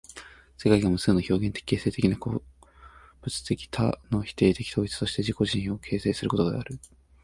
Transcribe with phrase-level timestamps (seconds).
[0.57, 2.31] 世界が無数の表現的形成的な個
[3.21, 6.79] 物的多の否定的統一として自己自身を形成することである。